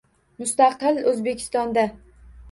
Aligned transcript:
Mustaqil 0.43 0.95
O'zbekistonda 1.11 1.83